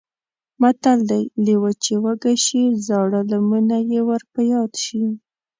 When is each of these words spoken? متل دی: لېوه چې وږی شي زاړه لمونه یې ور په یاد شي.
متل 0.61 0.99
دی: 1.09 1.23
لېوه 1.45 1.71
چې 1.83 1.93
وږی 2.03 2.35
شي 2.45 2.63
زاړه 2.87 3.21
لمونه 3.31 3.77
یې 3.91 3.99
ور 4.07 4.21
په 4.33 4.41
یاد 4.53 4.71
شي. 4.83 5.03